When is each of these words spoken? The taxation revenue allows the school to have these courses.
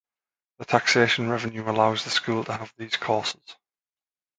The 0.57 0.65
taxation 0.65 1.29
revenue 1.29 1.69
allows 1.69 2.03
the 2.03 2.09
school 2.09 2.43
to 2.45 2.53
have 2.53 2.73
these 2.75 2.97
courses. 2.97 3.55